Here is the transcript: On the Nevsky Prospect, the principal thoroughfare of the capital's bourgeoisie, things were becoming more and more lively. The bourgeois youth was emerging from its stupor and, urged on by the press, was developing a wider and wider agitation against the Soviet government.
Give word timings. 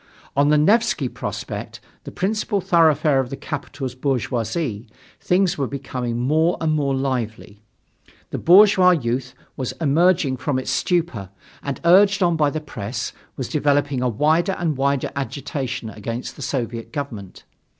On 0.35 0.49
the 0.49 0.57
Nevsky 0.57 1.07
Prospect, 1.07 1.79
the 2.05 2.11
principal 2.11 2.59
thoroughfare 2.59 3.19
of 3.19 3.29
the 3.29 3.37
capital's 3.37 3.93
bourgeoisie, 3.93 4.87
things 5.19 5.59
were 5.59 5.67
becoming 5.67 6.17
more 6.19 6.57
and 6.59 6.71
more 6.73 6.95
lively. 6.95 7.61
The 8.31 8.39
bourgeois 8.39 8.89
youth 8.99 9.35
was 9.55 9.73
emerging 9.79 10.37
from 10.37 10.57
its 10.57 10.71
stupor 10.71 11.29
and, 11.61 11.79
urged 11.85 12.23
on 12.23 12.35
by 12.35 12.49
the 12.49 12.59
press, 12.61 13.13
was 13.37 13.47
developing 13.47 14.01
a 14.01 14.09
wider 14.09 14.53
and 14.53 14.75
wider 14.75 15.11
agitation 15.15 15.91
against 15.91 16.35
the 16.35 16.41
Soviet 16.41 16.91
government. 16.91 17.43